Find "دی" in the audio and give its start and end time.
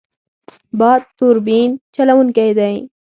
2.57-2.75